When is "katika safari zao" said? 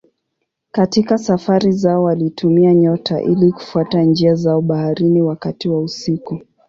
0.71-2.03